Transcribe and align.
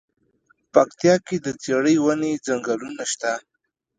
پکتيا 0.73 1.15
کی 1.25 1.37
د 1.45 1.47
څیړۍ 1.61 1.95
ونی 1.99 2.33
ځنګلونه 2.45 3.03
شته 3.11 3.31
دی. 3.39 3.43